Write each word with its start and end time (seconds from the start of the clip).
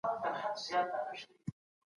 ناهیلي 0.03 0.81
مه 0.87 0.99
کوئ. 1.05 1.19